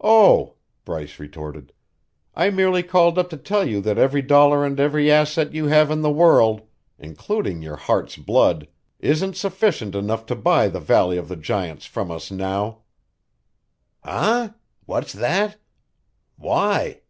"Oh," 0.00 0.54
Bryce 0.84 1.18
retorted, 1.18 1.72
"I 2.36 2.50
merely 2.50 2.84
called 2.84 3.18
up 3.18 3.28
to 3.30 3.36
tell 3.36 3.68
you 3.68 3.80
that 3.80 3.98
every 3.98 4.22
dollar 4.22 4.64
and 4.64 4.78
every 4.78 5.10
asset 5.10 5.52
you 5.52 5.66
have 5.66 5.90
in 5.90 6.02
the 6.02 6.08
world, 6.12 6.62
including 7.00 7.60
your 7.60 7.74
heart's 7.74 8.16
blood, 8.16 8.68
isn't 9.00 9.36
sufficient 9.36 9.94
to 9.94 10.36
buy 10.36 10.68
the 10.68 10.78
Valley 10.78 11.16
of 11.16 11.26
the 11.26 11.34
Giants 11.34 11.84
from 11.84 12.12
us 12.12 12.30
now." 12.30 12.82
"Eh? 14.04 14.50
What's 14.86 15.14
that? 15.14 15.56
Why?" 16.36 17.00